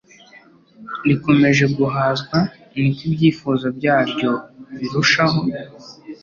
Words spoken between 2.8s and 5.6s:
ko ibyifuzo byaryo birushaho